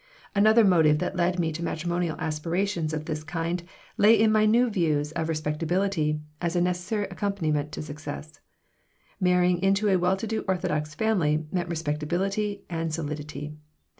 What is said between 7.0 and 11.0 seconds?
accompaniment to success. Marrying into a well to do orthodox